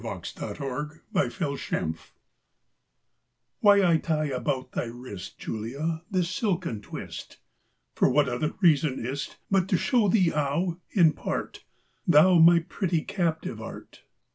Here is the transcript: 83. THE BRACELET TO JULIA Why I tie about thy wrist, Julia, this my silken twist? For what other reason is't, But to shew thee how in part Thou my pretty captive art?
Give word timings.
83. 0.03 0.47
THE 0.55 0.97
BRACELET 1.13 1.29
TO 1.29 1.57
JULIA 1.67 1.93
Why 3.59 3.85
I 3.85 3.97
tie 3.97 4.25
about 4.29 4.71
thy 4.71 4.85
wrist, 4.85 5.37
Julia, 5.37 6.01
this 6.09 6.25
my 6.41 6.49
silken 6.49 6.81
twist? 6.81 7.37
For 7.93 8.09
what 8.09 8.27
other 8.27 8.53
reason 8.61 8.99
is't, 9.05 9.37
But 9.51 9.67
to 9.67 9.77
shew 9.77 10.09
thee 10.09 10.31
how 10.31 10.79
in 10.89 11.13
part 11.13 11.65
Thou 12.07 12.39
my 12.39 12.61
pretty 12.61 13.03
captive 13.03 13.61
art? 13.61 14.01